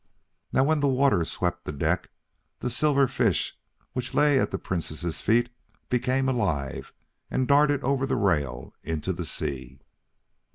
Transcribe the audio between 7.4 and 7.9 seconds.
darted